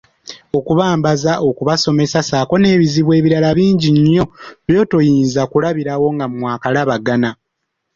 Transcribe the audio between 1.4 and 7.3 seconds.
okubasomesa, ssaako n'ebizibu ebirala bingi by'otayinza kulabirawo nga mwakalabagana.